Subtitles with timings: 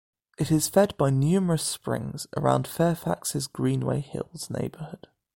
[0.39, 5.05] It is fed by numerous springs around Fairfax's Greenway Hills neighborhood.